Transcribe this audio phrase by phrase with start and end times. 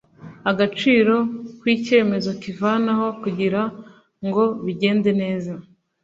[0.51, 1.15] agaciro
[1.59, 3.61] kw icyemezo kivanaho kugira
[4.25, 5.53] ngo bigende neza